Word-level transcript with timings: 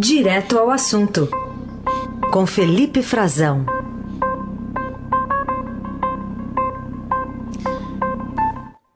Direto 0.00 0.56
ao 0.56 0.70
assunto, 0.70 1.28
com 2.32 2.46
Felipe 2.46 3.02
Frazão. 3.02 3.66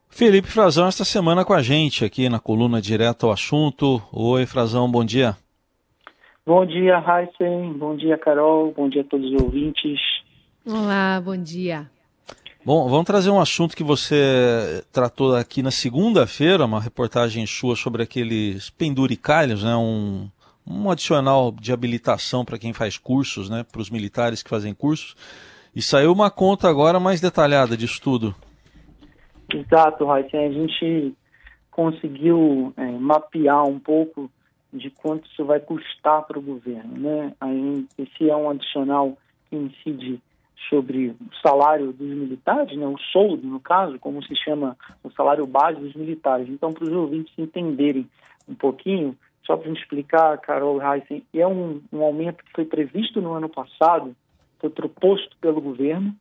Felipe 0.09 0.46
Frazão, 0.46 0.87
esta 0.87 1.04
semana 1.04 1.45
com 1.45 1.53
a 1.53 1.61
gente 1.61 2.04
aqui 2.04 2.29
na 2.29 2.38
coluna 2.38 2.80
Direto 2.80 3.27
ao 3.27 3.33
Assunto. 3.33 4.01
Oi, 4.12 4.46
Frazão, 4.46 4.88
bom 4.88 5.04
dia. 5.04 5.37
Bom 6.46 6.65
dia, 6.65 7.03
Heisen. 7.04 7.72
Bom 7.72 7.96
dia, 7.96 8.16
Carol. 8.16 8.72
Bom 8.72 8.88
dia 8.88 9.00
a 9.00 9.04
todos 9.04 9.28
os 9.32 9.42
ouvintes. 9.42 9.98
Olá, 10.64 11.21
bom 11.21 11.37
dia. 11.37 11.90
Bom, 12.64 12.88
vamos 12.88 13.06
trazer 13.06 13.30
um 13.30 13.40
assunto 13.40 13.76
que 13.76 13.82
você 13.82 14.84
tratou 14.92 15.34
aqui 15.34 15.64
na 15.64 15.72
segunda-feira, 15.72 16.64
uma 16.64 16.80
reportagem 16.80 17.45
sua 17.45 17.74
sobre 17.74 18.05
aqueles 18.05 18.70
penduricalhos, 18.70 19.65
né? 19.65 19.75
Um, 19.75 20.30
um 20.66 20.91
adicional 20.91 21.52
de 21.52 21.73
habilitação 21.73 22.45
para 22.45 22.59
quem 22.59 22.73
faz 22.73 22.97
cursos, 22.97 23.51
né? 23.51 23.65
Para 23.71 23.80
os 23.80 23.91
militares 23.91 24.43
que 24.43 24.51
fazem 24.51 24.75
cursos. 24.75 25.15
E 25.75 25.80
saiu 25.80 26.12
uma 26.12 26.30
conta 26.30 26.69
agora 26.69 27.01
mais 27.01 27.21
detalhada 27.21 27.77
disso 27.77 28.01
tudo. 28.01 28.35
Exato, 29.52 30.05
Raíssa. 30.05 30.38
A 30.38 30.51
gente 30.51 31.15
conseguiu 31.71 32.73
é, 32.77 32.85
mapear 32.93 33.65
um 33.65 33.79
pouco 33.79 34.30
de 34.73 34.91
quanto 34.91 35.29
isso 35.30 35.45
vai 35.45 35.61
custar 35.61 36.23
para 36.23 36.38
o 36.38 36.43
governo. 36.43 36.99
Né? 36.99 37.33
Aí, 37.41 37.87
esse 37.99 38.30
é 38.30 38.37
um 38.37 38.51
adicional 38.51 39.16
que 39.49 39.57
incide 39.57 40.21
sobre 40.69 41.09
o 41.09 41.16
salário 41.43 41.93
dos 41.93 42.09
militares, 42.09 42.77
né, 42.79 42.87
o 42.87 42.97
soldo, 43.13 43.47
no 43.47 43.60
caso, 43.60 43.99
como 43.99 44.23
se 44.23 44.35
chama 44.37 44.77
o 45.02 45.10
salário 45.10 45.47
base 45.47 45.79
dos 45.79 45.95
militares. 45.95 46.49
Então, 46.49 46.73
para 46.73 46.85
os 46.85 46.93
ouvintes 46.93 47.33
entenderem 47.37 48.09
um 48.49 48.55
pouquinho, 48.55 49.16
só 49.45 49.56
para 49.56 49.70
explicar, 49.73 50.38
Carol 50.38 50.80
Heissen, 50.80 51.24
é 51.34 51.46
um, 51.46 51.80
um 51.93 52.02
aumento 52.02 52.45
que 52.45 52.52
foi 52.52 52.65
previsto 52.65 53.21
no 53.21 53.32
ano 53.32 53.49
passado, 53.49 54.15
foi 54.59 54.71
proposto 54.71 55.37
pelo 55.40 55.60
governo 55.60 56.15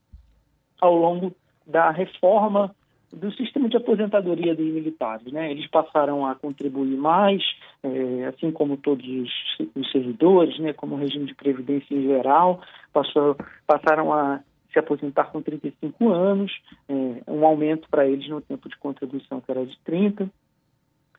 ao 0.80 0.96
longo 0.96 1.34
da 1.66 1.92
reforma 1.92 2.76
do 3.14 3.32
sistema 3.34 3.68
de 3.68 3.78
aposentadoria 3.78 4.56
dos 4.56 4.66
militares. 4.66 5.32
Né? 5.32 5.52
Eles 5.52 5.68
passaram 5.68 6.26
a 6.26 6.34
contribuir 6.34 6.96
mais, 6.98 7.44
é, 7.84 8.26
assim 8.26 8.52
como 8.52 8.78
todos 8.78 9.06
os, 9.06 9.30
os, 9.76 9.92
servidores, 9.92 10.58
né? 10.60 10.74
como 10.74 10.96
o 10.96 10.98
regime 10.98 11.26
de 11.26 11.36
previdência 11.36 11.94
em 11.94 12.04
geral, 12.04 12.62
passou, 12.94 13.36
passaram 13.68 14.14
a 14.14 14.40
se 14.72 14.80
aposentar 14.80 15.26
com 15.26 15.42
35 15.42 16.10
anos, 16.10 16.52
é, 16.88 16.94
um 17.28 17.46
aumento 17.46 17.90
para 17.90 18.08
eles 18.08 18.28
no 18.30 18.40
tempo 18.40 18.70
de 18.70 18.78
contribuição 18.78 19.42
que 19.42 19.52
era 19.52 19.66
de 19.66 19.78
30, 19.80 20.30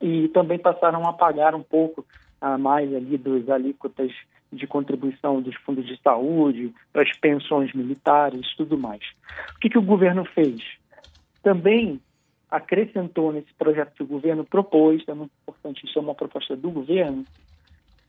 e 0.03 0.27
também 0.27 0.59
passaram 0.59 1.07
a 1.07 1.13
pagar 1.13 1.55
um 1.55 1.63
pouco 1.63 2.05
a 2.39 2.57
mais 2.57 2.93
ali 2.93 3.17
dos 3.17 3.49
alíquotas 3.49 4.11
de 4.51 4.67
contribuição 4.67 5.41
dos 5.41 5.55
fundos 5.55 5.87
de 5.87 5.99
saúde, 6.01 6.71
para 6.91 7.01
as 7.01 7.11
pensões 7.17 7.73
militares, 7.73 8.53
tudo 8.55 8.77
mais. 8.77 9.01
O 9.55 9.59
que, 9.59 9.69
que 9.69 9.77
o 9.79 9.81
governo 9.81 10.23
fez? 10.25 10.61
também 11.43 11.99
acrescentou 12.49 13.33
nesse 13.33 13.53
projeto 13.55 13.93
que 13.93 14.03
o 14.03 14.07
governo 14.07 14.45
propôs, 14.45 15.03
é 15.07 15.13
muito 15.13 15.31
importante, 15.41 15.85
isso 15.85 15.99
é 15.99 16.01
uma 16.01 16.15
proposta 16.15 16.55
do 16.55 16.71
governo, 16.71 17.25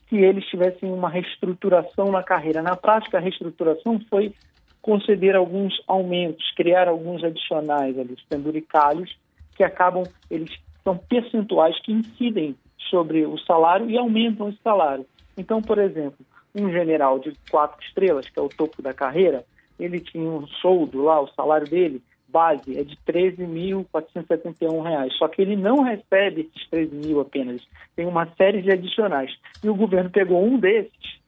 que 0.07 0.17
eles 0.17 0.45
tivessem 0.45 0.91
uma 0.91 1.09
reestruturação 1.09 2.11
na 2.11 2.23
carreira. 2.23 2.61
Na 2.61 2.75
prática, 2.75 3.17
a 3.17 3.21
reestruturação 3.21 3.99
foi 4.09 4.33
conceder 4.81 5.35
alguns 5.35 5.81
aumentos, 5.87 6.51
criar 6.55 6.87
alguns 6.87 7.23
adicionais 7.23 7.97
ali, 7.97 8.13
os 8.13 8.23
penduricalhos, 8.23 9.17
que 9.55 9.63
acabam, 9.63 10.03
eles 10.29 10.51
são 10.85 10.97
percentuais 10.97 11.77
que 11.81 11.91
incidem 11.91 12.55
sobre 12.89 13.25
o 13.25 13.37
salário 13.39 13.89
e 13.89 13.97
aumentam 13.97 14.47
esse 14.47 14.59
salário. 14.63 15.05
Então, 15.35 15.61
por 15.61 15.79
exemplo, 15.79 16.23
um 16.53 16.71
general 16.71 17.19
de 17.19 17.33
quatro 17.49 17.83
estrelas, 17.83 18.29
que 18.29 18.39
é 18.39 18.41
o 18.41 18.47
topo 18.47 18.81
da 18.81 18.93
carreira, 18.93 19.43
ele 19.77 19.99
tinha 19.99 20.29
um 20.29 20.47
soldo 20.47 21.03
lá, 21.03 21.19
o 21.19 21.27
salário 21.29 21.67
dele 21.67 22.01
base 22.27 22.77
é 22.77 22.83
de 22.83 22.97
R$ 23.07 23.31
13.471, 23.31 25.11
só 25.11 25.27
que 25.27 25.41
ele 25.41 25.55
não 25.55 25.81
recebe 25.81 26.41
esses 26.41 26.69
13 26.69 26.95
mil 26.95 27.21
apenas, 27.21 27.61
tem 27.95 28.05
uma 28.05 28.27
série 28.35 28.61
de 28.61 28.71
adicionais. 28.71 29.33
E 29.63 29.69
o 29.69 29.75
governo 29.75 30.09
pegou 30.09 30.43
um 30.43 30.59
desses 30.59 31.19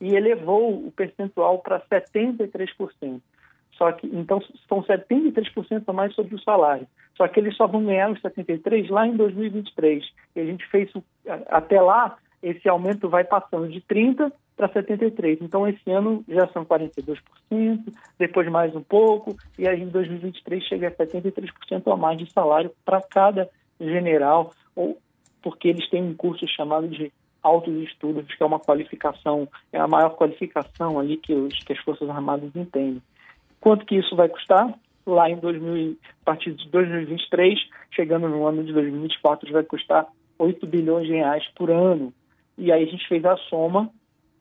e 0.00 0.14
elevou 0.14 0.86
o 0.86 0.90
percentual 0.92 1.58
para 1.58 1.80
73%. 1.80 3.20
Só 3.72 3.92
que, 3.92 4.06
então, 4.06 4.40
são 4.68 4.82
73% 4.82 5.84
a 5.86 5.92
mais 5.92 6.14
sobre 6.14 6.34
o 6.34 6.40
salário. 6.40 6.86
Só 7.18 7.26
que 7.26 7.40
eles 7.40 7.56
só 7.56 7.66
vão 7.66 7.84
ganhar 7.84 8.10
os 8.10 8.20
73% 8.22 8.90
lá 8.90 9.04
em 9.04 9.16
2023. 9.16 10.08
E 10.36 10.40
a 10.40 10.44
gente 10.44 10.64
fez, 10.68 10.88
até 11.48 11.80
lá, 11.80 12.16
esse 12.40 12.68
aumento 12.68 13.08
vai 13.08 13.24
passando 13.24 13.68
de 13.68 13.80
30% 13.80 14.32
para 14.56 14.68
73%. 14.68 15.38
Então, 15.42 15.66
esse 15.66 15.90
ano 15.90 16.24
já 16.28 16.46
são 16.48 16.64
42%, 16.64 17.18
depois 18.18 18.48
mais 18.48 18.74
um 18.74 18.82
pouco, 18.82 19.36
e 19.58 19.68
aí 19.68 19.82
em 19.82 19.88
2023 19.88 20.64
chega 20.64 20.88
a 20.88 20.92
73% 20.92 21.92
a 21.92 21.96
mais 21.96 22.18
de 22.18 22.32
salário 22.32 22.72
para 22.84 23.00
cada 23.02 23.48
general, 23.80 24.52
ou 24.74 24.96
porque 25.42 25.68
eles 25.68 25.88
têm 25.90 26.02
um 26.02 26.14
curso 26.14 26.46
chamado 26.48 26.88
de 26.88 27.12
altos 27.42 27.74
estudos, 27.82 28.32
que 28.32 28.42
é 28.42 28.46
uma 28.46 28.58
qualificação, 28.60 29.48
é 29.72 29.78
a 29.78 29.86
maior 29.88 30.10
qualificação 30.10 30.98
ali 30.98 31.16
que, 31.16 31.32
os, 31.32 31.56
que 31.60 31.72
as 31.72 31.78
Forças 31.80 32.08
Armadas 32.08 32.54
entendem. 32.54 33.02
Quanto 33.60 33.86
que 33.86 33.96
isso 33.96 34.14
vai 34.14 34.28
custar? 34.28 34.72
Lá 35.08 35.30
em 35.30 35.36
2000, 35.36 35.96
a 36.20 36.24
partir 36.26 36.52
de 36.52 36.68
2023, 36.68 37.58
chegando 37.90 38.28
no 38.28 38.46
ano 38.46 38.62
de 38.62 38.74
2024, 38.74 39.50
vai 39.50 39.64
custar 39.64 40.06
8 40.38 40.66
bilhões 40.66 41.06
de 41.06 41.14
reais 41.14 41.48
por 41.56 41.70
ano. 41.70 42.12
E 42.58 42.70
aí 42.70 42.82
a 42.82 42.86
gente 42.86 43.08
fez 43.08 43.24
a 43.24 43.34
soma 43.48 43.90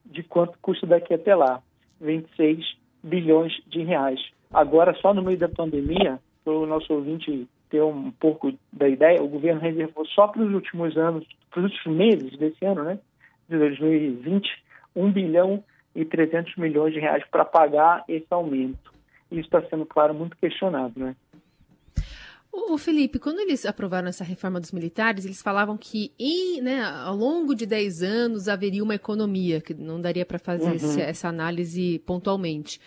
de 0.05 0.23
quanto 0.23 0.59
custa 0.61 0.85
daqui 0.85 1.13
até 1.13 1.33
lá, 1.33 1.61
26 2.01 2.65
bilhões 3.01 3.53
de 3.67 3.81
reais. 3.81 4.19
Agora, 4.53 4.93
só 4.95 5.13
no 5.13 5.21
meio 5.21 5.37
da 5.37 5.47
pandemia, 5.47 6.19
para 6.43 6.51
o 6.51 6.65
nosso 6.65 6.93
ouvinte 6.93 7.47
ter 7.69 7.81
um 7.81 8.11
pouco 8.11 8.53
da 8.73 8.89
ideia, 8.89 9.23
o 9.23 9.29
governo 9.29 9.61
reservou 9.61 10.05
só 10.07 10.27
para 10.27 10.41
os 10.41 10.53
últimos 10.53 10.97
anos, 10.97 11.25
para 11.49 11.61
os 11.61 11.71
últimos 11.71 11.97
meses 11.97 12.37
desse 12.37 12.65
ano, 12.65 12.83
né, 12.83 12.99
de 13.47 13.57
2020, 13.57 14.49
1 14.93 15.11
bilhão 15.13 15.63
e 15.95 16.03
300 16.03 16.57
milhões 16.57 16.93
de 16.93 16.99
reais 16.99 17.23
para 17.31 17.45
pagar 17.45 18.03
esse 18.09 18.27
aumento. 18.29 18.96
Isso 19.31 19.41
está 19.41 19.61
sendo, 19.69 19.85
claro, 19.85 20.13
muito 20.13 20.37
questionado, 20.37 20.99
né? 20.99 21.15
O 22.51 22.77
Felipe, 22.77 23.19
quando 23.19 23.39
eles 23.39 23.65
aprovaram 23.65 24.07
essa 24.07 24.23
reforma 24.23 24.59
dos 24.59 24.71
militares, 24.71 25.25
eles 25.25 25.41
falavam 25.41 25.77
que 25.77 26.11
em, 26.17 26.61
né, 26.61 26.81
ao 26.83 27.15
longo 27.15 27.53
de 27.53 27.65
10 27.65 28.01
anos 28.01 28.47
haveria 28.47 28.83
uma 28.83 28.95
economia, 28.95 29.61
que 29.61 29.73
não 29.73 30.01
daria 30.01 30.25
para 30.25 30.39
fazer 30.39 30.69
uhum. 30.69 30.75
esse, 30.75 31.01
essa 31.01 31.27
análise 31.27 31.99
pontualmente. 31.99 32.79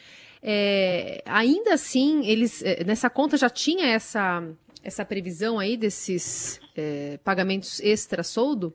É, 0.42 1.22
ainda 1.26 1.74
assim, 1.74 2.26
eles 2.26 2.64
é, 2.64 2.82
nessa 2.82 3.10
conta 3.10 3.36
já 3.36 3.50
tinha 3.50 3.86
essa, 3.86 4.42
essa 4.82 5.04
previsão 5.04 5.58
aí 5.58 5.76
desses 5.76 6.60
é, 6.76 7.18
pagamentos 7.22 7.80
extra-soldo? 7.80 8.74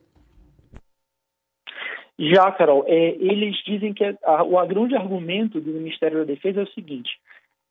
Já, 2.17 2.49
Carol. 2.53 2.85
É, 2.87 3.15
eles 3.19 3.55
dizem 3.65 3.93
que 3.93 4.03
a, 4.23 4.43
o 4.43 4.65
grande 4.65 4.95
argumento 4.95 5.59
do 5.59 5.71
Ministério 5.71 6.19
da 6.19 6.23
Defesa 6.23 6.61
é 6.61 6.63
o 6.63 6.71
seguinte: 6.71 7.11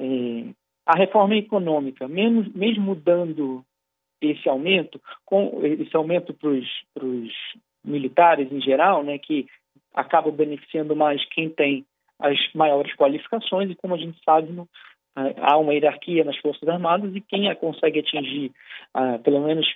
é, 0.01 0.45
a 0.87 0.97
reforma 0.97 1.37
econômica, 1.37 2.07
mesmo, 2.09 2.51
mesmo 2.55 2.95
dando 2.95 3.65
esse 4.21 4.49
aumento, 4.49 5.01
com 5.25 5.61
esse 5.65 5.95
aumento 5.97 6.35
para 6.35 6.51
os 7.05 7.35
militares 7.85 8.51
em 8.51 8.61
geral, 8.61 9.03
né, 9.03 9.19
que 9.19 9.47
acaba 9.93 10.31
beneficiando 10.31 10.97
mais 10.97 11.25
quem 11.27 11.51
tem 11.51 11.85
as 12.19 12.37
maiores 12.55 12.95
qualificações 12.97 13.71
e 13.71 13.75
como 13.75 13.95
a 13.95 13.99
gente 13.99 14.19
sabe 14.25 14.53
no, 14.53 14.69
há 15.15 15.57
uma 15.59 15.75
hierarquia 15.75 16.25
nas 16.25 16.37
forças 16.39 16.69
armadas 16.69 17.15
e 17.15 17.21
quem 17.21 17.49
a 17.49 17.55
consegue 17.55 18.01
atingir, 18.01 18.53
pelo 19.23 19.41
menos 19.41 19.67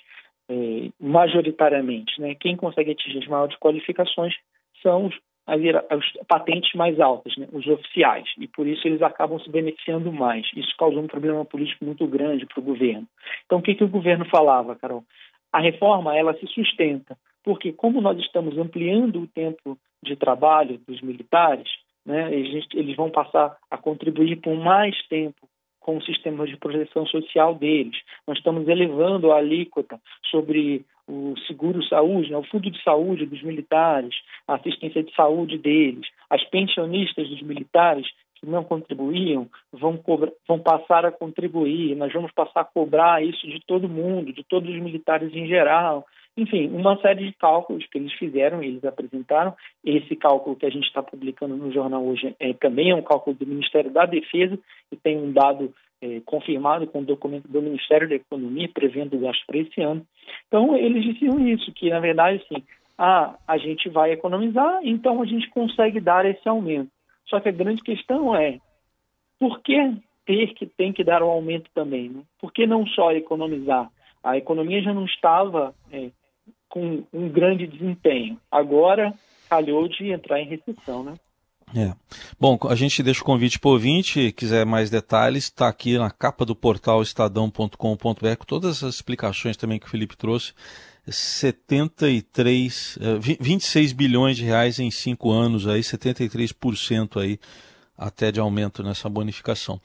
eh, 0.49 0.91
majoritariamente, 0.99 2.21
né, 2.21 2.34
quem 2.34 2.57
consegue 2.57 2.92
atingir 2.92 3.19
as 3.19 3.27
maiores 3.27 3.57
qualificações 3.59 4.34
são 4.83 5.07
os 5.07 5.15
as, 5.48 5.60
as 5.91 6.27
patentes 6.27 6.72
mais 6.74 7.00
altas, 7.00 7.34
né, 7.39 7.48
os 7.53 7.66
oficiais, 7.66 8.28
e 8.39 8.47
por 8.47 8.66
isso 8.66 8.86
eles 8.86 9.00
acabam 9.00 9.41
se 9.41 9.50
beneficiando 9.50 10.12
mais. 10.12 10.47
Isso 10.54 10.77
causou 10.78 11.03
um 11.03 11.06
problema 11.06 11.45
político 11.45 11.84
muito 11.86 12.06
grande 12.06 12.47
para 12.47 12.60
o 12.60 12.65
governo. 12.65 13.09
Então, 13.47 13.59
o 13.59 13.62
que, 13.62 13.74
que 13.74 13.84
o 13.84 13.89
governo 13.89 14.27
falava, 14.27 14.77
Carol? 14.77 15.03
A 15.50 15.60
reforma 15.60 16.16
ela 16.16 16.34
se 16.34 16.47
sustenta, 16.48 17.16
porque 17.42 17.72
como 17.72 18.00
nós 18.03 18.18
estamos 18.18 18.59
ampliando 18.59 19.22
o 19.22 19.27
tempo 19.27 19.78
de 20.03 20.15
trabalho 20.15 20.78
dos 20.86 21.00
militares, 21.00 21.68
né, 22.04 22.33
eles, 22.33 22.66
eles 22.74 22.94
vão 22.94 23.10
passar 23.10 23.56
a 23.71 23.78
contribuir 23.78 24.36
por 24.36 24.54
mais 24.54 24.94
tempo 25.09 25.48
com 25.80 25.97
o 25.97 26.03
sistema 26.03 26.47
de 26.47 26.59
proteção 26.59 27.06
social 27.06 27.54
deles. 27.54 27.97
Nós 28.27 28.36
estamos 28.36 28.68
elevando 28.68 29.33
a 29.33 29.39
alíquota 29.39 29.98
sobre 30.30 30.84
o 31.09 31.34
seguro-saúde, 31.47 32.31
né, 32.31 32.37
o 32.37 32.45
fundo 32.45 32.71
de 32.71 32.83
saúde 32.83 33.25
dos 33.25 33.43
militares, 33.43 34.15
a 34.47 34.55
assistência 34.55 35.03
de 35.03 35.15
saúde 35.15 35.57
deles, 35.57 36.07
as 36.28 36.45
pensionistas 36.45 37.28
dos 37.28 37.41
militares 37.43 38.07
que 38.34 38.47
não 38.47 38.63
contribuíam 38.63 39.49
vão, 39.72 39.97
cobrar, 39.97 40.31
vão 40.47 40.59
passar 40.59 41.05
a 41.05 41.10
contribuir, 41.10 41.97
nós 41.97 42.13
vamos 42.13 42.31
passar 42.33 42.60
a 42.60 42.65
cobrar 42.65 43.25
isso 43.25 43.47
de 43.47 43.60
todo 43.66 43.89
mundo, 43.89 44.33
de 44.33 44.45
todos 44.45 44.69
os 44.69 44.81
militares 44.81 45.34
em 45.34 45.47
geral. 45.47 46.07
enfim, 46.37 46.69
uma 46.69 46.97
série 47.01 47.27
de 47.27 47.33
cálculos 47.33 47.84
que 47.87 47.99
eles 47.99 48.13
fizeram, 48.13 48.63
eles 48.63 48.84
apresentaram. 48.84 49.54
Esse 49.84 50.15
cálculo 50.15 50.57
que 50.57 50.66
a 50.66 50.71
gente 50.71 50.87
está 50.87 51.03
publicando 51.03 51.57
no 51.57 51.72
jornal 51.72 52.04
hoje 52.04 52.34
é, 52.39 52.53
também 52.53 52.91
é 52.91 52.95
um 52.95 53.03
cálculo 53.03 53.34
do 53.34 53.47
Ministério 53.47 53.91
da 53.91 54.07
Defesa 54.07 54.59
e 54.93 54.97
tem 54.97 55.19
um 55.19 55.33
dado 55.33 55.72
é, 56.00 56.21
confirmado 56.24 56.86
com 56.86 57.00
o 57.00 57.04
documento 57.04 57.48
do 57.48 57.62
Ministério 57.62 58.09
da 58.09 58.15
Economia 58.15 58.68
prevendo 58.72 59.16
o 59.16 59.21
gasto 59.21 59.45
para 59.47 59.59
esse 59.59 59.80
ano. 59.80 60.06
Então, 60.47 60.77
eles 60.77 61.04
diziam 61.04 61.39
isso, 61.47 61.72
que 61.72 61.91
na 61.91 62.00
verdade, 62.00 62.42
assim, 62.45 62.62
ah, 62.97 63.36
a 63.47 63.59
gente 63.59 63.89
vai 63.89 64.12
economizar, 64.12 64.80
então 64.83 65.22
a 65.22 65.27
gente 65.27 65.48
consegue 65.50 66.00
dar 66.00 66.24
esse 66.27 66.48
aumento. 66.48 66.91
Só 67.27 67.41
que 67.41 67.48
a 67.48 67.53
grande 67.53 67.83
questão 67.83 68.34
é, 68.34 68.59
por 69.39 69.60
que 69.60 69.77
ter 70.27 70.54
que 70.54 70.66
tem 70.66 70.92
que 70.92 71.04
dar 71.04 71.22
um 71.22 71.30
aumento 71.30 71.71
também? 71.74 72.09
Né? 72.09 72.22
Por 72.41 72.53
que 72.53 72.66
não 72.66 72.86
só 72.86 73.12
economizar? 73.12 73.91
A 74.22 74.36
economia 74.36 74.83
já 74.83 74.92
não 74.92 75.04
estava 75.04 75.74
é, 75.92 76.10
com 76.68 77.04
um 77.12 77.28
grande 77.28 77.66
desempenho. 77.66 78.39
Agora 78.51 79.15
calhou 79.48 79.89
de 79.89 80.10
entrar 80.10 80.41
em 80.41 80.47
recessão, 80.47 81.03
né? 81.03 81.15
É. 81.74 81.92
Bom, 82.41 82.59
a 82.68 82.74
gente 82.74 83.03
deixa 83.03 83.20
o 83.20 83.24
convite 83.24 83.59
para 83.59 83.68
o 83.68 83.72
ouvinte, 83.72 84.32
quiser 84.32 84.65
mais 84.65 84.88
detalhes, 84.88 85.44
está 85.44 85.68
aqui 85.68 85.98
na 85.98 86.10
capa 86.10 86.44
do 86.44 86.56
portal 86.56 87.03
estadão.com.br, 87.03 88.36
com 88.38 88.44
todas 88.47 88.82
as 88.82 88.94
explicações 88.94 89.56
também 89.56 89.78
que 89.78 89.86
o 89.86 89.91
Felipe 89.91 90.16
trouxe. 90.16 90.53
73, 91.06 92.98
26 93.41 93.91
eh, 93.91 93.94
bilhões 93.94 94.36
de 94.36 94.44
reais 94.44 94.78
em 94.78 94.91
cinco 94.91 95.30
anos, 95.30 95.66
aí 95.66 95.80
73% 95.80 97.20
aí 97.20 97.38
até 97.97 98.30
de 98.30 98.38
aumento 98.38 98.82
nessa 98.82 99.09
bonificação. 99.09 99.80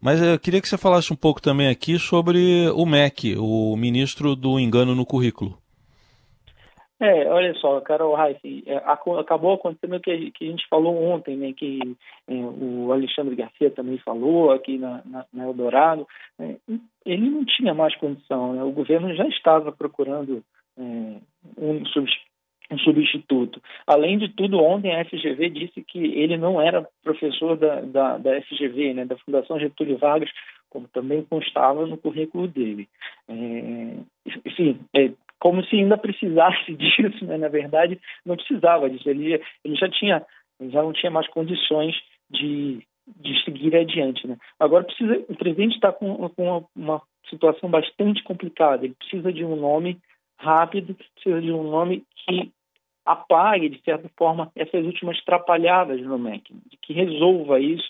Mas 0.00 0.22
eu 0.22 0.38
queria 0.38 0.60
que 0.60 0.68
você 0.68 0.78
falasse 0.78 1.12
um 1.12 1.16
pouco 1.16 1.42
também 1.42 1.68
aqui 1.68 1.98
sobre 1.98 2.68
o 2.74 2.86
MEC, 2.86 3.36
o 3.36 3.76
ministro 3.76 4.34
do 4.34 4.58
engano 4.58 4.94
no 4.94 5.04
currículo. 5.04 5.58
É, 7.00 7.26
olha 7.28 7.54
só, 7.54 7.80
Carol 7.80 8.14
Reis, 8.14 8.36
é, 8.66 8.76
acabou 8.76 9.54
acontecendo 9.54 9.96
o 9.96 10.00
que, 10.00 10.10
a 10.10 10.44
gente 10.44 10.68
falou 10.68 11.02
ontem, 11.02 11.34
né, 11.34 11.54
que 11.54 11.80
é, 12.28 12.34
o 12.34 12.92
Alexandre 12.92 13.34
Garcia 13.34 13.70
também 13.70 13.96
falou 13.98 14.52
aqui 14.52 14.76
na, 14.76 15.00
na, 15.06 15.24
na 15.32 15.44
Eldorado, 15.44 16.06
é, 16.38 16.56
ele 17.06 17.30
não 17.30 17.42
tinha 17.46 17.72
mais 17.72 17.96
condição, 17.96 18.52
né, 18.52 18.62
o 18.62 18.70
governo 18.70 19.14
já 19.14 19.26
estava 19.28 19.72
procurando 19.72 20.44
é, 20.78 20.82
um, 21.56 21.82
um 22.70 22.78
substituto. 22.78 23.62
Além 23.86 24.18
de 24.18 24.28
tudo, 24.28 24.62
ontem 24.62 24.94
a 24.94 25.02
FGV 25.02 25.48
disse 25.48 25.82
que 25.82 25.98
ele 25.98 26.36
não 26.36 26.60
era 26.60 26.86
professor 27.02 27.56
da, 27.56 27.80
da, 27.80 28.18
da 28.18 28.42
FGV, 28.42 28.92
né, 28.92 29.04
da 29.06 29.16
Fundação 29.16 29.58
Getúlio 29.58 29.96
Vargas, 29.96 30.30
como 30.68 30.86
também 30.88 31.24
constava 31.24 31.86
no 31.86 31.96
currículo 31.96 32.46
dele. 32.46 32.88
É, 33.26 33.96
enfim, 34.44 34.78
é, 34.94 35.10
como 35.40 35.64
se 35.64 35.76
ainda 35.76 35.98
precisasse 35.98 36.74
disso, 36.76 37.24
né? 37.24 37.36
na 37.36 37.48
verdade 37.48 37.98
não 38.24 38.36
precisava 38.36 38.88
disso, 38.88 39.08
ele, 39.08 39.42
ele 39.64 39.74
já 39.74 39.88
tinha, 39.88 40.24
já 40.60 40.82
não 40.82 40.92
tinha 40.92 41.10
mais 41.10 41.26
condições 41.28 41.96
de, 42.30 42.86
de 43.16 43.44
seguir 43.44 43.74
adiante. 43.74 44.26
Né? 44.26 44.36
Agora 44.60 44.84
precisa, 44.84 45.24
o 45.28 45.34
presidente 45.34 45.74
está 45.74 45.90
com, 45.90 46.28
com 46.28 46.44
uma, 46.44 46.64
uma, 46.76 47.02
situação 47.28 47.70
bastante 47.70 48.24
complicada, 48.24 48.84
ele 48.84 48.94
precisa 48.94 49.32
de 49.32 49.44
um 49.44 49.54
nome 49.54 49.98
rápido, 50.38 50.96
precisa 51.14 51.40
de 51.40 51.52
um 51.52 51.62
nome 51.62 52.02
que 52.16 52.50
apague, 53.04 53.68
de 53.68 53.80
certa 53.82 54.10
forma, 54.16 54.50
essas 54.56 54.84
últimas 54.84 55.22
trapalhadas 55.24 56.00
no 56.00 56.18
MEC, 56.18 56.52
que 56.82 56.92
resolva 56.92 57.60
isso. 57.60 57.88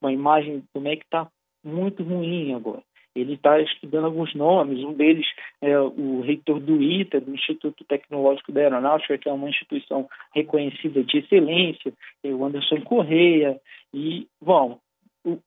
Uma 0.00 0.12
imagem 0.12 0.62
do 0.74 0.80
MEC 0.80 1.02
está 1.02 1.28
muito 1.64 2.02
ruim 2.02 2.52
agora 2.52 2.82
ele 3.14 3.34
está 3.34 3.60
estudando 3.60 4.06
alguns 4.06 4.34
nomes, 4.34 4.82
um 4.84 4.94
deles 4.94 5.26
é 5.60 5.78
o 5.78 6.20
reitor 6.20 6.60
do 6.60 6.82
ITA, 6.82 7.20
do 7.20 7.34
Instituto 7.34 7.84
Tecnológico 7.84 8.52
da 8.52 8.62
Aeronáutica, 8.62 9.18
que 9.18 9.28
é 9.28 9.32
uma 9.32 9.48
instituição 9.48 10.08
reconhecida 10.34 11.02
de 11.04 11.18
excelência, 11.18 11.92
é 12.24 12.28
o 12.28 12.44
Anderson 12.44 12.80
Correia, 12.82 13.60
e, 13.92 14.26
bom, 14.40 14.78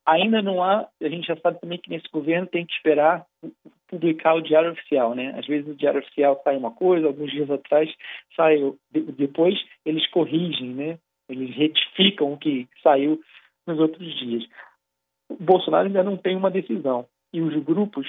ainda 0.05 0.41
não 0.41 0.63
há, 0.63 0.87
a 1.01 1.09
gente 1.09 1.27
já 1.27 1.35
sabe 1.37 1.59
também 1.59 1.79
que 1.79 1.89
nesse 1.89 2.07
governo 2.11 2.47
tem 2.47 2.65
que 2.65 2.73
esperar 2.73 3.25
publicar 3.87 4.35
o 4.35 4.41
Diário 4.41 4.71
Oficial, 4.71 5.15
né? 5.15 5.33
Às 5.37 5.45
vezes 5.45 5.67
o 5.67 5.75
Diário 5.75 5.99
Oficial 5.99 6.39
sai 6.43 6.57
uma 6.57 6.71
coisa, 6.71 7.07
alguns 7.07 7.31
dias 7.31 7.49
atrás 7.49 7.91
saiu, 8.35 8.77
depois 8.91 9.55
eles 9.85 10.07
corrigem, 10.09 10.73
né? 10.73 10.99
Eles 11.27 11.55
retificam 11.55 12.33
o 12.33 12.37
que 12.37 12.67
saiu 12.81 13.19
nos 13.65 13.79
outros 13.79 14.07
dias. 14.19 14.43
O 15.29 15.35
Bolsonaro 15.43 15.87
ainda 15.87 16.03
não 16.03 16.17
tem 16.17 16.35
uma 16.35 16.51
decisão 16.51 17.07
e 17.35 17.41
os 17.41 17.55
grupos 17.63 18.07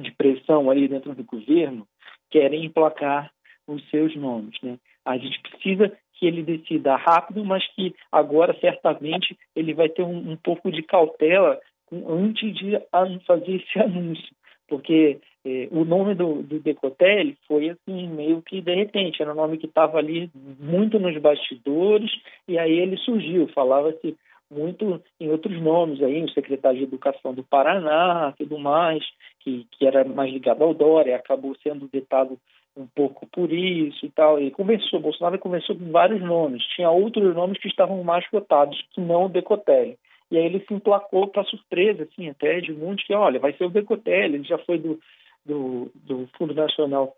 de 0.00 0.12
pressão 0.12 0.70
ali 0.70 0.86
dentro 0.86 1.14
do 1.14 1.24
governo 1.24 1.86
querem 2.30 2.64
emplacar 2.64 3.32
os 3.66 3.82
seus 3.90 4.14
nomes. 4.14 4.54
Né? 4.62 4.78
A 5.04 5.18
gente 5.18 5.40
precisa 5.40 5.92
que 6.14 6.26
ele 6.26 6.42
decida 6.42 6.96
rápido, 6.96 7.44
mas 7.44 7.66
que 7.74 7.94
agora 8.12 8.56
certamente 8.60 9.36
ele 9.56 9.74
vai 9.74 9.88
ter 9.88 10.02
um, 10.02 10.32
um 10.32 10.36
pouco 10.36 10.70
de 10.70 10.82
cautela 10.82 11.58
antes 11.92 12.54
de 12.54 12.78
fazer 13.26 13.56
esse 13.56 13.78
anúncio, 13.80 14.34
porque 14.68 15.18
eh, 15.44 15.68
o 15.70 15.84
nome 15.84 16.14
do, 16.14 16.42
do 16.42 16.60
Decotelli 16.60 17.36
foi 17.46 17.70
assim 17.70 18.08
meio 18.08 18.42
que 18.42 18.60
de 18.60 18.74
repente, 18.74 19.22
era 19.22 19.32
um 19.32 19.36
nome 19.36 19.58
que 19.58 19.66
estava 19.66 19.98
ali 19.98 20.30
muito 20.60 20.98
nos 20.98 21.16
bastidores 21.18 22.10
e 22.46 22.58
aí 22.58 22.78
ele 22.78 22.96
surgiu, 22.98 23.48
falava-se 23.48 24.16
muito 24.50 25.02
em 25.20 25.30
outros 25.30 25.60
nomes 25.60 26.02
aí, 26.02 26.22
o 26.22 26.30
secretário 26.30 26.78
de 26.78 26.84
Educação 26.84 27.34
do 27.34 27.42
Paraná, 27.42 28.32
tudo 28.38 28.58
mais, 28.58 29.04
que, 29.40 29.66
que 29.72 29.86
era 29.86 30.04
mais 30.04 30.32
ligado 30.32 30.62
ao 30.62 30.74
Dória, 30.74 31.16
acabou 31.16 31.54
sendo 31.62 31.88
vetado 31.92 32.38
um 32.76 32.86
pouco 32.86 33.26
por 33.26 33.52
isso 33.52 34.06
e 34.06 34.10
tal. 34.10 34.40
E 34.40 34.50
conversou, 34.50 35.00
Bolsonaro 35.00 35.38
conversou 35.38 35.76
com 35.76 35.90
vários 35.90 36.22
nomes. 36.22 36.62
Tinha 36.74 36.90
outros 36.90 37.34
nomes 37.34 37.58
que 37.58 37.68
estavam 37.68 38.02
mais 38.02 38.26
cotados, 38.28 38.80
que 38.92 39.00
não 39.00 39.26
o 39.26 39.28
Decotelli. 39.28 39.98
E 40.30 40.38
aí 40.38 40.44
ele 40.44 40.64
se 40.66 40.72
emplacou 40.72 41.26
para 41.28 41.44
surpresa, 41.44 42.04
assim, 42.04 42.28
até 42.28 42.60
de 42.60 42.72
muitos, 42.72 43.04
que, 43.04 43.14
olha, 43.14 43.40
vai 43.40 43.52
ser 43.54 43.64
o 43.64 43.70
Decotelli, 43.70 44.36
ele 44.36 44.44
já 44.44 44.58
foi 44.58 44.78
do, 44.78 45.00
do, 45.44 45.90
do 45.94 46.28
Fundo 46.36 46.54
Nacional 46.54 47.14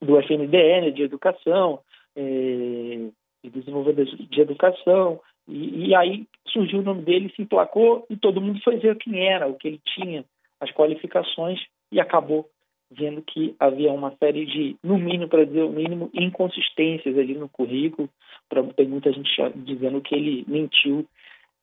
do 0.00 0.18
FNDE, 0.20 0.92
de 0.92 1.02
Educação, 1.02 1.80
é, 2.14 3.08
de 3.42 3.50
Desenvolvimento 3.50 4.16
de 4.16 4.40
Educação, 4.40 5.20
e, 5.48 5.88
e, 5.88 5.94
aí 5.94 6.26
surgiu 6.52 6.80
o 6.80 6.82
nome 6.82 7.02
dele, 7.02 7.32
se 7.34 7.42
emplacou 7.42 8.06
e 8.10 8.16
todo 8.16 8.40
mundo 8.40 8.60
foi 8.62 8.76
ver 8.76 8.96
quem 8.96 9.26
era, 9.26 9.46
o 9.46 9.54
que 9.54 9.68
ele 9.68 9.80
tinha, 9.94 10.24
as 10.60 10.70
qualificações 10.72 11.60
e 11.92 12.00
acabou 12.00 12.48
vendo 12.90 13.22
que 13.22 13.54
havia 13.58 13.92
uma 13.92 14.14
série 14.16 14.46
de, 14.46 14.76
no 14.82 14.96
mínimo, 14.96 15.28
para 15.28 15.44
dizer 15.44 15.62
o 15.62 15.72
mínimo, 15.72 16.10
inconsistências 16.14 17.18
ali 17.18 17.34
no 17.34 17.48
currículo. 17.48 18.08
Pra, 18.48 18.62
tem 18.62 18.86
muita 18.86 19.12
gente 19.12 19.28
dizendo 19.56 20.00
que 20.00 20.14
ele 20.14 20.44
mentiu 20.46 21.06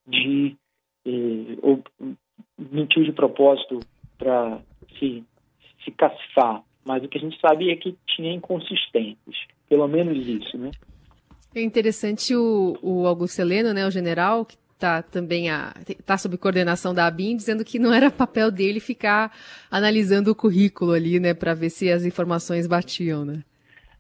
de 0.06 0.56
eh, 1.06 1.58
ou 1.62 1.82
mentiu 2.58 3.04
de 3.04 3.14
propósito 3.14 3.80
para 4.18 4.62
se, 5.00 5.24
se 5.84 5.92
cacifar. 5.92 6.64
Mas 6.86 7.04
o 7.04 7.08
que 7.08 7.18
a 7.18 7.22
gente 7.22 7.40
sabia 7.40 7.72
é 7.72 7.78
que 7.78 7.96
tinha 8.08 8.34
inconsistências, 8.34 9.38
pelo 9.70 9.88
menos 9.88 10.28
isso, 10.28 10.58
né? 10.58 10.72
É 11.56 11.62
interessante 11.62 12.36
o, 12.36 12.78
o 12.82 13.06
Augusto 13.06 13.40
Heleno, 13.40 13.74
né, 13.74 13.86
o 13.86 13.92
general, 13.92 14.44
que 14.44 14.58
está 14.84 15.02
também 15.02 15.46
está 15.88 16.18
sob 16.18 16.38
coordenação 16.38 16.94
da 16.94 17.08
ABIN, 17.08 17.38
dizendo 17.38 17.64
que 17.64 17.80
não 17.80 17.94
era 17.94 18.12
papel 18.12 18.52
dele 18.52 18.80
ficar 18.80 19.32
analisando 19.72 20.32
o 20.32 20.36
currículo 20.36 20.92
ali, 20.92 21.20
né, 21.20 21.34
para 21.34 21.54
ver 21.54 21.70
se 21.70 21.90
as 21.90 22.06
informações 22.06 22.68
batiam, 22.68 23.24
né? 23.24 23.44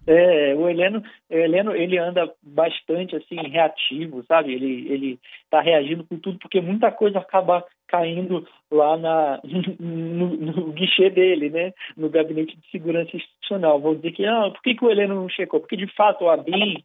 É, 0.05 0.53
o 0.53 0.67
Heleno, 0.67 1.01
o 1.29 1.33
Heleno, 1.33 1.73
ele 1.73 1.97
anda 1.97 2.29
bastante 2.41 3.15
assim 3.15 3.37
reativo, 3.47 4.21
sabe? 4.27 4.53
Ele 4.53 4.85
ele 4.91 5.19
está 5.45 5.61
reagindo 5.61 6.03
com 6.03 6.17
tudo 6.17 6.37
porque 6.39 6.59
muita 6.59 6.91
coisa 6.91 7.19
acaba 7.19 7.63
caindo 7.87 8.45
lá 8.69 8.97
na 8.97 9.39
no, 9.79 10.35
no, 10.35 10.73
guichê 10.73 11.09
dele, 11.09 11.49
né? 11.49 11.71
No 11.95 12.09
gabinete 12.09 12.57
de 12.57 12.69
segurança 12.69 13.15
institucional. 13.15 13.79
Vou 13.79 13.95
dizer 13.95 14.11
que 14.11 14.25
ah, 14.25 14.49
por 14.51 14.61
que, 14.61 14.75
que 14.75 14.83
o 14.83 14.91
Heleno 14.91 15.15
não 15.15 15.29
checou? 15.29 15.61
Porque 15.61 15.77
de 15.77 15.87
fato 15.87 16.27
a 16.27 16.33
ABIN 16.33 16.83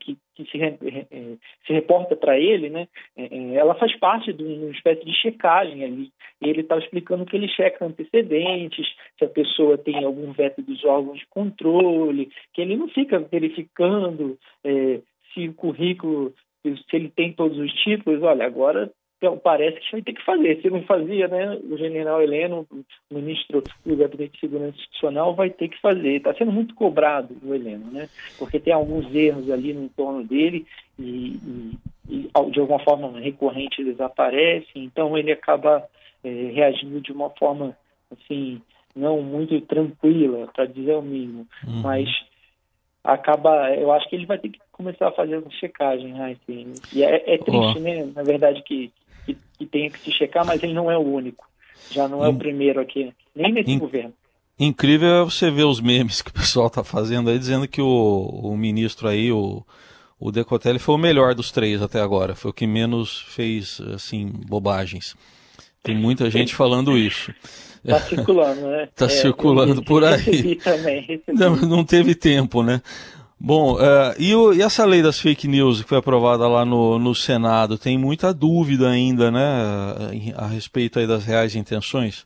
que, 0.00 0.16
que 0.34 0.44
se, 0.50 0.62
é, 0.62 0.78
se, 1.66 1.72
reporta 1.72 2.16
para 2.16 2.38
ele, 2.38 2.70
né, 2.70 2.88
é, 3.16 3.54
ela 3.54 3.74
faz 3.74 3.94
parte 3.98 4.32
de 4.32 4.42
uma 4.42 4.70
espécie 4.70 5.04
de 5.04 5.12
checagem 5.12 5.84
ali. 5.84 6.10
Ele 6.40 6.62
estava 6.62 6.80
explicando 6.80 7.26
que 7.26 7.36
ele 7.36 7.48
checa 7.48 7.84
antecedentes, 7.84 8.86
se 9.18 9.24
a 9.24 9.28
pessoa 9.28 9.76
tem 9.76 10.04
algum 10.04 10.32
veto 10.32 10.62
dos 10.62 10.82
órgãos 10.84 11.18
de 11.18 11.26
controle, 11.26 12.30
que 12.54 12.62
ele 12.62 12.76
não 12.76 12.88
fica 12.88 13.18
verificando 13.18 14.38
é, 14.64 15.00
se 15.32 15.48
o 15.48 15.54
currículo, 15.54 16.34
se 16.64 16.96
ele 16.96 17.10
tem 17.10 17.32
todos 17.32 17.58
os 17.58 17.72
títulos. 17.74 18.22
Olha, 18.22 18.46
agora 18.46 18.90
então, 19.22 19.38
parece 19.38 19.78
que 19.78 19.92
vai 19.92 20.02
ter 20.02 20.14
que 20.14 20.24
fazer. 20.24 20.60
Se 20.60 20.68
não 20.68 20.82
fazia, 20.82 21.28
né, 21.28 21.56
o 21.70 21.78
general 21.78 22.20
Heleno, 22.20 22.66
ministro 23.08 23.62
do 23.86 23.96
Gabinete 23.96 24.32
de 24.32 24.40
Segurança 24.40 24.76
Institucional, 24.76 25.32
vai 25.32 25.48
ter 25.48 25.68
que 25.68 25.80
fazer. 25.80 26.16
Está 26.16 26.34
sendo 26.34 26.50
muito 26.50 26.74
cobrado 26.74 27.36
o 27.40 27.54
Heleno, 27.54 27.88
né, 27.92 28.08
porque 28.36 28.58
tem 28.58 28.72
alguns 28.72 29.14
erros 29.14 29.48
ali 29.48 29.72
no 29.72 29.84
entorno 29.84 30.24
dele 30.24 30.66
e, 30.98 31.38
e, 31.46 31.78
e 32.08 32.50
de 32.50 32.58
alguma 32.58 32.80
forma 32.80 33.20
recorrente 33.20 33.80
eles 33.80 34.00
aparecem, 34.00 34.82
então 34.82 35.16
ele 35.16 35.30
acaba 35.30 35.86
é, 36.24 36.28
reagindo 36.28 37.00
de 37.00 37.12
uma 37.12 37.30
forma 37.30 37.76
assim 38.10 38.60
não 38.94 39.22
muito 39.22 39.60
tranquila, 39.62 40.48
para 40.52 40.66
dizer 40.66 40.94
o 40.94 41.02
mínimo, 41.02 41.46
uhum. 41.64 41.80
mas 41.80 42.08
acaba, 43.04 43.74
eu 43.74 43.90
acho 43.92 44.08
que 44.08 44.16
ele 44.16 44.26
vai 44.26 44.38
ter 44.38 44.50
que 44.50 44.60
começar 44.70 45.08
a 45.08 45.12
fazer 45.12 45.38
uma 45.38 45.50
checagem, 45.50 46.12
né, 46.12 46.36
assim, 46.40 46.72
e 46.94 47.02
é, 47.02 47.34
é 47.34 47.38
triste, 47.38 47.78
oh. 47.78 47.80
né, 47.80 48.04
na 48.14 48.22
verdade, 48.22 48.62
que, 48.62 48.92
que, 49.24 49.36
que 49.58 49.66
tenha 49.66 49.90
que 49.90 49.98
se 49.98 50.12
checar, 50.12 50.44
mas 50.44 50.62
ele 50.62 50.74
não 50.74 50.90
é 50.90 50.96
o 50.96 51.02
único, 51.02 51.46
já 51.90 52.08
não 52.08 52.24
é 52.24 52.28
o 52.28 52.34
primeiro 52.34 52.80
aqui, 52.80 53.12
nem 53.34 53.52
nesse 53.52 53.70
In... 53.70 53.78
governo. 53.78 54.12
Incrível 54.58 55.08
é 55.08 55.24
você 55.24 55.50
ver 55.50 55.64
os 55.64 55.80
memes 55.80 56.22
que 56.22 56.30
o 56.30 56.34
pessoal 56.34 56.68
está 56.68 56.84
fazendo 56.84 57.30
aí, 57.30 57.38
dizendo 57.38 57.66
que 57.66 57.80
o, 57.80 57.86
o 57.86 58.56
ministro 58.56 59.08
aí, 59.08 59.32
o, 59.32 59.64
o 60.20 60.30
Decotelli, 60.30 60.78
foi 60.78 60.94
o 60.94 60.98
melhor 60.98 61.34
dos 61.34 61.50
três 61.50 61.82
até 61.82 62.00
agora. 62.00 62.34
Foi 62.34 62.50
o 62.50 62.54
que 62.54 62.66
menos 62.66 63.22
fez, 63.28 63.80
assim, 63.94 64.30
bobagens. 64.46 65.16
Tem 65.82 65.96
muita 65.96 66.30
gente 66.30 66.54
falando 66.54 66.96
isso. 66.96 67.34
Está 67.84 67.98
circulando, 68.00 68.60
né? 68.68 68.84
Está 68.84 69.06
é, 69.06 69.08
circulando 69.08 69.82
por 69.82 70.04
aí. 70.04 70.54
Também, 70.56 71.20
não, 71.28 71.56
não, 71.56 71.84
teve 71.84 72.14
tempo, 72.14 72.62
né? 72.62 72.80
Bom, 73.44 73.74
uh, 73.74 74.14
e, 74.20 74.32
o, 74.36 74.54
e, 74.54 74.62
essa 74.62 74.86
lei 74.86 75.02
das 75.02 75.20
fake 75.20 75.48
news 75.48 75.82
que 75.82 75.88
foi 75.88 75.98
aprovada 75.98 76.46
lá 76.46 76.64
no, 76.64 76.96
no 76.96 77.12
Senado, 77.12 77.76
tem 77.76 77.98
muita 77.98 78.32
dúvida 78.32 78.88
ainda, 78.88 79.32
né, 79.32 79.40
a, 80.36 80.46
respeito 80.46 81.00
aí 81.00 81.08
das 81.08 81.26
reais 81.26 81.56
intenções? 81.56 82.24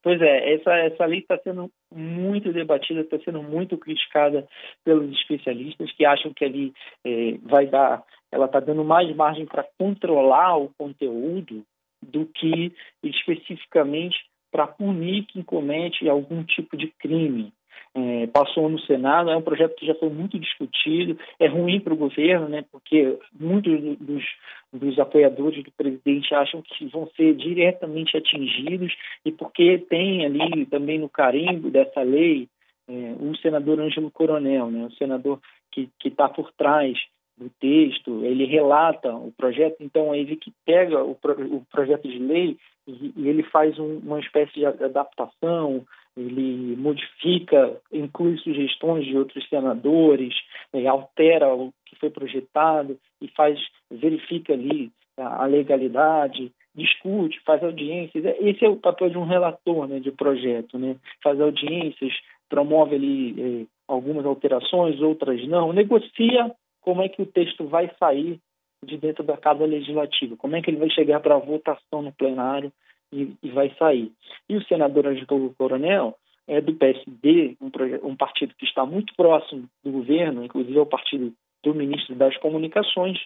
Pois 0.00 0.22
é, 0.22 0.54
essa, 0.54 0.72
essa 0.76 1.04
lei 1.06 1.18
está 1.18 1.36
sendo 1.38 1.68
muito 1.92 2.52
debatida, 2.52 3.00
está 3.00 3.18
sendo 3.18 3.42
muito 3.42 3.76
criticada 3.76 4.46
pelos 4.84 5.10
especialistas 5.10 5.90
que 5.96 6.04
acham 6.04 6.32
que 6.32 6.44
ali 6.44 6.72
é, 7.04 7.34
vai 7.42 7.66
dar, 7.66 8.04
ela 8.30 8.46
está 8.46 8.60
dando 8.60 8.84
mais 8.84 9.12
margem 9.16 9.44
para 9.44 9.66
controlar 9.76 10.56
o 10.56 10.70
conteúdo 10.78 11.64
do 12.00 12.26
que 12.26 12.72
especificamente 13.02 14.18
para 14.52 14.68
punir 14.68 15.26
quem 15.26 15.42
comete 15.42 16.08
algum 16.08 16.44
tipo 16.44 16.76
de 16.76 16.86
crime 16.96 17.52
é, 17.94 18.26
passou 18.28 18.68
no 18.68 18.78
Senado, 18.80 19.30
é 19.30 19.36
um 19.36 19.42
projeto 19.42 19.74
que 19.76 19.86
já 19.86 19.94
foi 19.94 20.08
muito 20.08 20.38
discutido, 20.38 21.18
é 21.38 21.46
ruim 21.46 21.80
para 21.80 21.92
o 21.92 21.96
governo, 21.96 22.48
né, 22.48 22.64
porque 22.70 23.18
muitos 23.38 23.98
dos, 23.98 24.24
dos 24.72 24.98
apoiadores 24.98 25.64
do 25.64 25.70
presidente 25.72 26.34
acham 26.34 26.62
que 26.62 26.86
vão 26.86 27.08
ser 27.16 27.34
diretamente 27.34 28.16
atingidos 28.16 28.94
e 29.24 29.32
porque 29.32 29.78
tem 29.78 30.24
ali 30.24 30.66
também 30.66 30.98
no 30.98 31.08
carimbo 31.08 31.70
dessa 31.70 32.02
lei 32.02 32.48
é, 32.88 33.14
o 33.20 33.36
senador 33.36 33.80
Ângelo 33.80 34.10
Coronel, 34.10 34.70
né, 34.70 34.86
o 34.86 34.92
senador 34.92 35.40
que 35.70 35.88
está 36.04 36.28
por 36.28 36.52
trás 36.52 36.98
do 37.40 37.48
texto, 37.58 38.22
ele 38.24 38.44
relata 38.44 39.14
o 39.14 39.32
projeto, 39.32 39.76
então 39.80 40.12
é 40.12 40.18
ele 40.18 40.36
que 40.36 40.52
pega 40.66 41.02
o, 41.02 41.14
pro, 41.14 41.32
o 41.56 41.64
projeto 41.72 42.06
de 42.06 42.18
lei 42.18 42.58
e, 42.86 43.12
e 43.16 43.28
ele 43.28 43.42
faz 43.44 43.78
um, 43.78 43.98
uma 43.98 44.20
espécie 44.20 44.52
de 44.52 44.66
adaptação, 44.66 45.86
ele 46.16 46.76
modifica, 46.76 47.80
inclui 47.92 48.36
sugestões 48.38 49.06
de 49.06 49.16
outros 49.16 49.48
senadores, 49.48 50.34
é, 50.72 50.86
altera 50.86 51.54
o 51.54 51.72
que 51.86 51.96
foi 51.96 52.10
projetado 52.10 52.98
e 53.20 53.28
faz, 53.28 53.58
verifica 53.90 54.52
ali 54.52 54.90
a, 55.16 55.44
a 55.44 55.46
legalidade, 55.46 56.52
discute, 56.74 57.40
faz 57.44 57.62
audiências. 57.62 58.24
É, 58.24 58.36
esse 58.40 58.64
é 58.64 58.68
o 58.68 58.76
papel 58.76 59.10
de 59.10 59.18
um 59.18 59.24
relator 59.24 59.86
né, 59.86 60.00
de 60.00 60.10
projeto, 60.10 60.78
né? 60.78 60.96
faz 61.22 61.40
audiências, 61.40 62.12
promove 62.48 62.96
ali 62.96 63.62
é, 63.62 63.66
algumas 63.86 64.24
alterações, 64.26 65.00
outras 65.00 65.46
não, 65.46 65.72
negocia 65.72 66.50
como 66.80 67.02
é 67.02 67.08
que 67.08 67.22
o 67.22 67.26
texto 67.26 67.66
vai 67.66 67.90
sair 67.98 68.40
de 68.84 68.96
dentro 68.96 69.22
da 69.22 69.36
Casa 69.36 69.64
Legislativa, 69.64 70.36
como 70.36 70.56
é 70.56 70.62
que 70.62 70.70
ele 70.70 70.78
vai 70.78 70.90
chegar 70.90 71.20
para 71.20 71.36
votação 71.36 72.00
no 72.02 72.12
plenário 72.12 72.72
e, 73.12 73.34
e, 73.42 73.50
vai 73.50 73.74
sair. 73.78 74.12
E 74.48 74.56
o 74.56 74.64
senador 74.64 75.06
Ângelo 75.06 75.54
Coronel 75.56 76.16
é 76.46 76.60
do 76.60 76.74
PSD, 76.74 77.56
um, 77.60 77.70
um 78.08 78.16
partido 78.16 78.54
que 78.56 78.64
está 78.64 78.84
muito 78.84 79.14
próximo 79.14 79.68
do 79.84 79.92
governo, 79.92 80.44
inclusive 80.44 80.76
é 80.76 80.80
o 80.80 80.86
partido 80.86 81.32
do 81.62 81.74
ministro 81.74 82.14
das 82.14 82.36
Comunicações, 82.38 83.18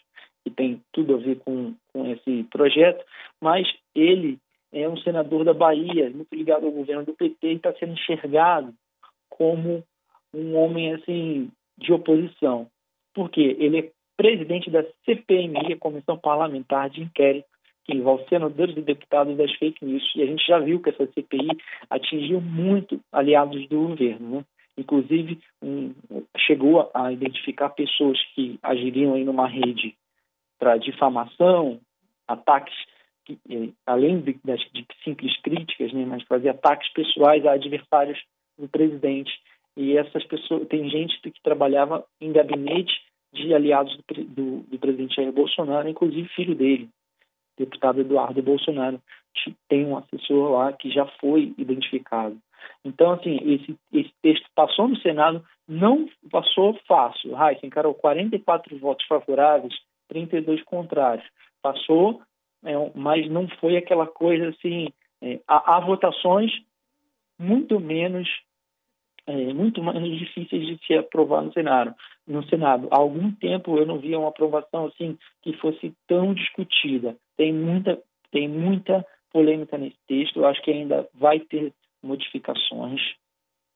que 0.42 0.50
tem 0.50 0.82
tudo 0.92 1.14
a 1.14 1.18
ver 1.18 1.38
com, 1.38 1.74
com 1.92 2.06
esse 2.10 2.44
projeto, 2.44 3.04
mas 3.40 3.66
ele 3.94 4.38
é 4.72 4.88
um 4.88 4.96
senador 4.98 5.44
da 5.44 5.54
Bahia, 5.54 6.10
muito 6.10 6.34
ligado 6.34 6.66
ao 6.66 6.72
governo 6.72 7.04
do 7.04 7.14
PT 7.14 7.48
e 7.48 7.54
está 7.54 7.72
sendo 7.74 7.92
enxergado 7.92 8.74
como 9.30 9.82
um 10.34 10.56
homem 10.56 10.92
assim 10.92 11.50
de 11.78 11.92
oposição 11.92 12.68
porque 13.14 13.56
ele 13.58 13.78
é 13.78 13.90
presidente 14.16 14.70
da 14.70 14.84
CPMI, 15.04 15.72
a 15.72 15.78
Comissão 15.78 16.18
Parlamentar 16.18 16.90
de 16.90 17.00
Inquérito, 17.00 17.46
que 17.84 17.94
envolve 17.94 18.26
senadores 18.28 18.76
e 18.76 18.80
deputados 18.80 19.36
das 19.36 19.52
fake 19.54 19.84
news. 19.84 20.02
E 20.16 20.22
a 20.22 20.26
gente 20.26 20.46
já 20.46 20.58
viu 20.58 20.80
que 20.80 20.90
essa 20.90 21.06
CPI 21.06 21.50
atingiu 21.90 22.40
muito 22.40 23.00
aliados 23.12 23.68
do 23.68 23.88
governo. 23.88 24.38
Né? 24.38 24.44
Inclusive, 24.76 25.38
um, 25.62 25.92
chegou 26.38 26.90
a 26.94 27.12
identificar 27.12 27.68
pessoas 27.70 28.18
que 28.34 28.58
agiriam 28.62 29.16
em 29.16 29.28
uma 29.28 29.46
rede 29.46 29.94
para 30.58 30.76
difamação, 30.76 31.78
ataques, 32.26 32.74
que, 33.24 33.38
eh, 33.48 33.68
além 33.86 34.20
de, 34.20 34.38
das, 34.44 34.60
de 34.72 34.86
simples 35.02 35.36
críticas, 35.40 35.92
né, 35.92 36.04
mas 36.04 36.22
fazer 36.24 36.48
ataques 36.48 36.90
pessoais 36.92 37.44
a 37.46 37.52
adversários 37.52 38.18
do 38.58 38.68
presidente. 38.68 39.32
E 39.76 39.96
essas 39.96 40.24
pessoas, 40.24 40.66
tem 40.68 40.88
gente 40.88 41.20
que 41.20 41.42
trabalhava 41.42 42.04
em 42.20 42.32
gabinete 42.32 42.92
de 43.32 43.52
aliados 43.52 43.96
do, 43.96 44.24
do, 44.24 44.60
do 44.60 44.78
presidente 44.78 45.16
Jair 45.16 45.32
Bolsonaro, 45.32 45.88
inclusive 45.88 46.28
filho 46.28 46.54
dele, 46.54 46.88
deputado 47.56 48.00
Eduardo 48.00 48.42
Bolsonaro, 48.42 49.00
tem 49.68 49.84
um 49.84 49.96
assessor 49.96 50.52
lá 50.52 50.72
que 50.72 50.90
já 50.90 51.06
foi 51.20 51.54
identificado. 51.58 52.36
Então, 52.84 53.12
assim, 53.12 53.38
esse, 53.42 53.76
esse 53.92 54.12
texto 54.22 54.46
passou 54.54 54.88
no 54.88 54.96
Senado, 54.98 55.44
não 55.68 56.08
passou 56.30 56.78
fácil. 56.86 57.34
Raíssa 57.34 57.66
encarou 57.66 57.94
44 57.94 58.78
votos 58.78 59.06
favoráveis, 59.06 59.74
32 60.08 60.62
contrários. 60.64 61.26
Passou, 61.62 62.20
é, 62.64 62.72
mas 62.94 63.28
não 63.30 63.48
foi 63.60 63.76
aquela 63.76 64.06
coisa 64.06 64.48
assim. 64.48 64.88
É, 65.22 65.40
há, 65.48 65.76
há 65.76 65.80
votações 65.80 66.52
muito 67.38 67.80
menos 67.80 68.28
é, 69.26 69.52
muito 69.52 69.82
mais 69.82 70.02
difíceis 70.18 70.66
de 70.66 70.78
se 70.86 70.94
aprovar 70.94 71.42
no 71.42 71.52
Senado. 71.52 71.94
No 72.26 72.44
Senado, 72.48 72.88
há 72.90 72.96
algum 72.96 73.30
tempo 73.32 73.78
eu 73.78 73.86
não 73.86 73.98
via 73.98 74.18
uma 74.18 74.28
aprovação 74.28 74.86
assim 74.86 75.18
que 75.42 75.52
fosse 75.54 75.94
tão 76.06 76.34
discutida. 76.34 77.16
Tem 77.36 77.52
muita, 77.52 77.98
tem 78.30 78.48
muita 78.48 79.04
polêmica 79.32 79.78
nesse 79.78 79.96
texto. 80.06 80.40
Eu 80.40 80.46
acho 80.46 80.62
que 80.62 80.70
ainda 80.70 81.08
vai 81.14 81.40
ter 81.40 81.72
modificações 82.02 83.00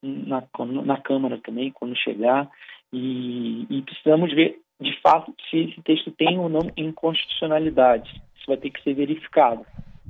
na, 0.02 0.42
na 0.84 1.00
Câmara 1.00 1.38
também 1.38 1.70
quando 1.72 1.96
chegar 1.96 2.48
e, 2.92 3.66
e 3.68 3.82
precisamos 3.82 4.32
ver 4.34 4.60
de 4.80 4.96
fato 5.00 5.34
se 5.50 5.56
esse 5.56 5.82
texto 5.82 6.10
tem 6.12 6.38
ou 6.38 6.48
não 6.48 6.70
inconstitucionalidade. 6.76 8.10
Isso 8.36 8.46
vai 8.46 8.56
ter 8.56 8.70
que 8.70 8.82
ser 8.82 8.94
verificado. 8.94 9.66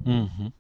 Uhum. 0.07 0.53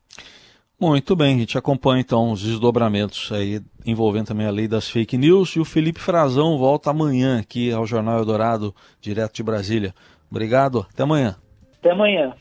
Muito 0.80 1.16
bem, 1.16 1.35
a 1.35 1.38
gente 1.40 1.58
acompanha 1.58 2.00
então 2.00 2.30
os 2.30 2.40
desdobramentos 2.40 3.32
aí 3.32 3.61
envolvendo 3.85 4.28
também 4.28 4.47
a 4.47 4.50
lei 4.50 4.68
das 4.68 4.88
fake 4.88 5.18
news 5.18 5.56
e 5.56 5.61
o 5.61 5.64
Felipe 5.64 5.99
Frazão 5.99 6.56
volta 6.56 6.90
amanhã 6.90 7.40
aqui 7.40 7.73
ao 7.73 7.85
Jornal 7.85 8.18
Eldorado, 8.18 8.73
direto 9.00 9.35
de 9.35 9.42
Brasília. 9.42 9.92
Obrigado, 10.30 10.87
até 10.88 11.02
amanhã. 11.02 11.37
Até 11.80 11.90
amanhã. 11.90 12.32